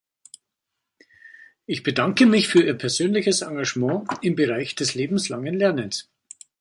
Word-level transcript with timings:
Ich 1.67 1.83
bedanke 1.83 2.25
mich 2.25 2.47
für 2.47 2.63
Ihr 2.63 2.73
persönliches 2.73 3.41
Engagement 3.43 4.09
im 4.23 4.33
Bereich 4.33 4.73
des 4.73 4.95
lebenslangen 4.95 5.53
Lernens. 5.59 6.09